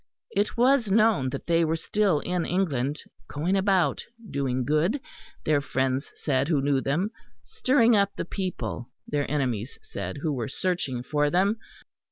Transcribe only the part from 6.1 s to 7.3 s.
said who knew them;